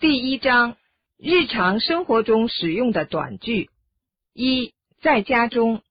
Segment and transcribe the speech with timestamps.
[0.00, 0.76] 第一章
[1.18, 3.70] 日常生活中使用的短句：
[4.32, 5.82] 一，在家中，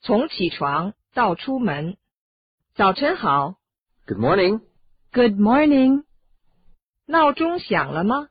[0.00, 1.96] 从起床到出门。
[2.74, 3.56] 早晨好。
[4.06, 4.60] Good morning.
[5.12, 6.04] Good morning.
[7.06, 8.28] 闹钟响了吗？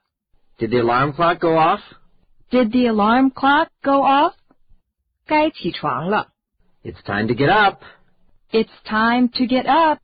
[0.58, 1.82] Did the alarm clock go off?
[2.50, 4.34] Did the alarm clock go off?
[5.26, 6.32] 该起床了，
[6.84, 7.82] It's time to get up.
[8.52, 10.00] It's time to get up.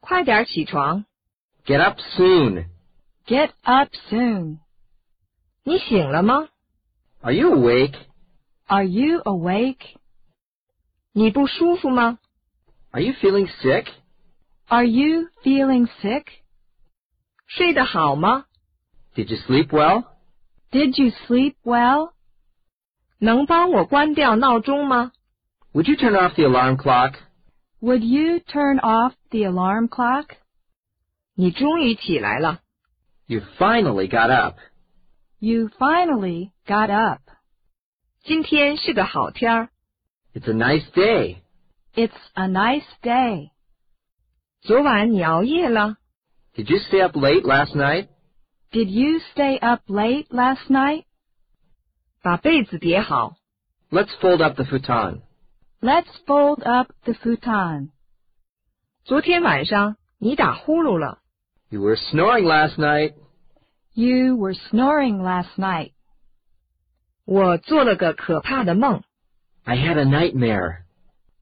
[0.00, 1.04] 快点起床。
[1.64, 2.66] Get up soon.
[3.26, 4.58] Get up soon.
[5.64, 6.48] 你醒了吗？
[7.20, 7.94] Are you awake?
[8.66, 9.96] Are you awake?
[11.12, 12.18] 你不舒服吗？
[12.90, 13.86] Are you feeling sick?
[14.68, 16.24] Are you feeling sick?
[17.46, 18.46] 睡得好吗？
[19.14, 20.04] Did you sleep well?
[20.70, 22.12] Did you sleep well?
[23.18, 25.12] 能帮我关掉闹钟吗？
[25.72, 27.14] Would you turn off the alarm clock?
[27.80, 30.36] Would you turn off the alarm clock?
[31.34, 32.60] 你终于起来了。
[33.32, 34.56] You finally got up.
[35.38, 37.20] You finally got up.
[38.24, 39.68] 今天是个好天儿。
[40.34, 41.38] It's a nice day.
[41.94, 43.50] It's a nice day.
[44.60, 45.96] 昨晚你熬夜了？
[46.54, 48.08] Did you stay up late last night?
[48.72, 51.04] Did you stay up late last night?
[52.22, 53.36] 把被子叠好。
[53.90, 55.22] Let's fold up the futon.
[55.80, 57.90] Let's fold up the futon.
[59.04, 61.20] 昨天晚上你打呼噜了。
[61.70, 63.14] You were snoring last night.
[63.94, 65.92] You were snoring last night.
[67.24, 69.02] 我做了个可怕的梦。
[69.64, 70.84] I had a nightmare.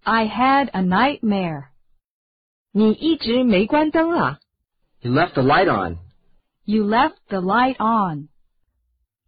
[0.02, 1.66] I had a nightmare.
[2.72, 4.40] 你一直没关灯啊？
[5.00, 5.98] You left the light on.
[6.64, 8.28] You left the light on.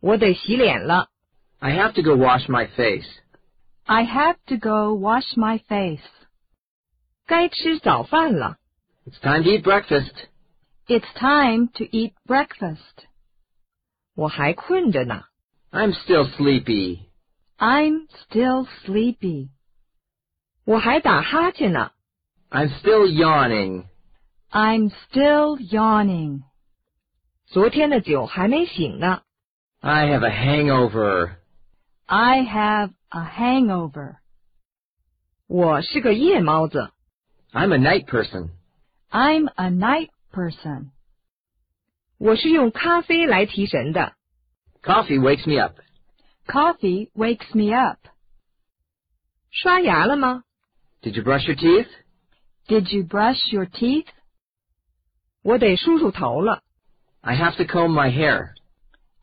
[0.01, 1.11] 我得洗脸了。
[1.59, 3.07] I have to go wash my face.
[3.85, 6.03] I have to go wash my face.
[7.27, 8.59] 该吃早饭了。
[9.07, 10.29] It's time to eat breakfast.
[10.87, 13.07] It's time to eat breakfast.
[14.15, 15.25] 我还困着呢。
[15.71, 17.01] I'm still sleepy.
[17.59, 19.51] I'm still sleepy.
[20.65, 21.93] 我还打哈欠呢。
[22.51, 23.85] I'm still yawning.
[24.51, 26.43] I'm still yawning.
[27.47, 29.23] 昨天的酒还没醒呢。
[29.81, 31.37] I have a hangover.
[32.07, 34.17] I have a hangover.
[35.47, 36.91] 我是个夜猫子。
[37.53, 38.51] I'm a night person.
[39.11, 40.91] I'm a night person.
[42.23, 44.15] 我是用咖啡来提神的。
[44.83, 45.79] Coffee wakes me up.
[46.47, 47.99] Coffee wakes me up.
[49.51, 50.45] 刷牙了吗？
[51.03, 51.89] Did you brush your teeth?
[52.67, 54.07] Did you brush your teeth?
[55.43, 56.63] 我得梳梳头了。
[57.21, 58.55] I have to comb my hair.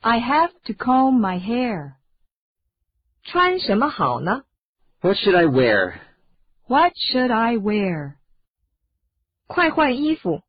[0.02, 1.94] I have to comb my hair.
[3.24, 4.44] 穿什么好呢？
[5.02, 6.00] What should I wear?
[6.68, 8.16] What should I wear?
[9.48, 10.42] 快换衣服。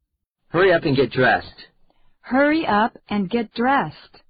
[0.50, 1.68] Hurry up and get dressed.
[2.20, 4.20] Hurry up and get dressed.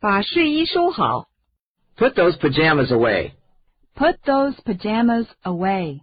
[0.00, 1.28] 把睡衣收好。
[1.96, 3.32] Put those pajamas away.
[3.94, 6.00] Put those pajamas away.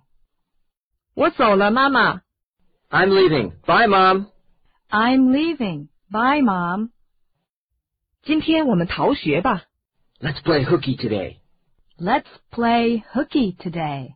[1.16, 2.22] 我走了，妈妈。
[2.90, 3.52] I'm leaving.
[3.66, 4.28] Bye, Mom.
[4.90, 5.90] I'm leaving.
[6.10, 6.92] Bye, Mom.
[8.24, 9.64] 今天我们逃学吧。
[10.20, 11.40] Let's play hooky today.
[11.98, 14.16] Let's play hooky today.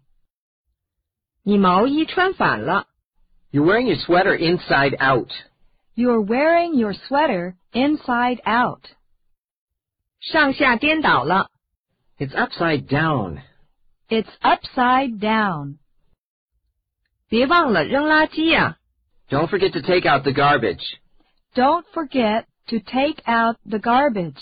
[1.44, 2.88] 你毛衣穿反了。
[3.51, 5.31] You're wearing your sweater inside out.
[5.95, 8.83] You're wearing your sweater inside out.
[10.19, 11.49] 上下颠倒了。
[12.17, 13.41] It's upside down.
[14.07, 15.77] It's upside down.
[17.27, 18.77] 别忘了扔垃圾呀、
[19.29, 20.83] Don't forget to take out the garbage.
[21.55, 24.41] Don't forget to take out the garbage.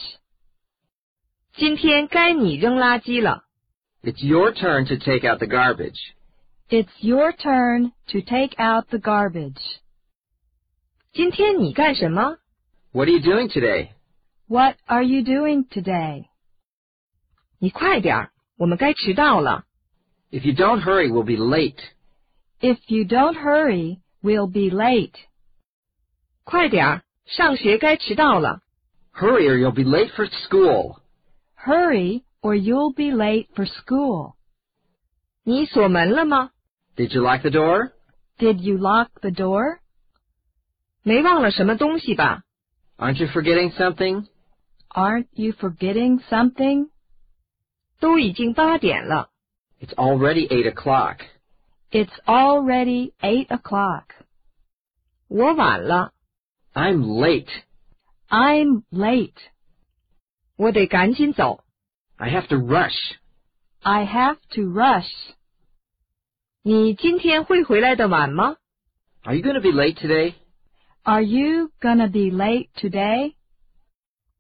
[1.53, 3.43] 今天该你扔垃圾了。
[4.01, 5.99] It's your turn to take out the garbage.
[6.69, 9.61] It's your turn to take out the garbage.
[11.13, 12.37] 今天你干什么？
[12.91, 13.89] What are you doing today?
[14.47, 16.25] What are you doing today?
[17.59, 19.65] 你快点儿，我们该迟到了。
[20.31, 21.79] If you don't hurry, we'll be late.
[22.59, 25.15] If you don't hurry, we'll be late.
[26.43, 28.61] 快点儿，上学该迟到了。
[29.13, 30.97] Hurry or you'll be late for school.
[31.55, 34.35] Hurry or you'll be late for school.
[35.43, 36.51] 你锁门了吗？
[36.95, 37.91] Did you lock the door?
[38.37, 39.79] Did you lock the door?
[41.03, 42.43] 没忘了什么东西吧？
[42.97, 44.27] Aren't you forgetting something?
[44.89, 46.89] Aren't you forgetting something?
[47.99, 49.29] 都已经八点了。
[49.81, 51.19] It's already eight o'clock.
[51.91, 54.05] It's already eight o'clock.
[55.27, 56.13] 我晚了，
[56.73, 57.49] I'm late.
[58.29, 59.33] I'm late.
[60.55, 61.63] 我得赶紧走。
[62.17, 63.15] I have to rush.
[63.81, 65.09] I have to rush.
[66.61, 68.57] 你今天会回来的晚吗？
[69.23, 70.33] Are you going to be late today?
[71.03, 73.35] Are you gonna be late today?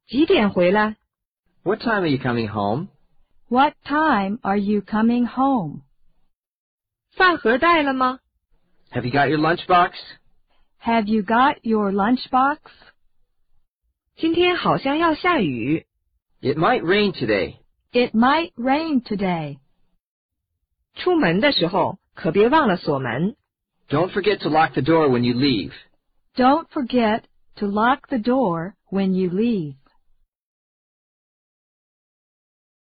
[0.07, 0.97] 几点回来？
[1.63, 2.87] What time are you coming home?
[3.47, 5.81] What time are you coming home?
[7.15, 8.19] 饭盒带了吗？
[8.91, 9.93] Have you got your lunchbox?
[10.81, 12.59] Have you got your lunchbox?
[14.15, 15.85] 今天好像要下雨。
[16.41, 17.57] It might rain today.
[17.91, 19.59] It might rain today.
[20.95, 23.35] 出门的时候可别忘了锁门。
[23.89, 25.73] Don't forget to lock the door when you leave.
[26.36, 29.76] Don't forget to lock the door when you leave.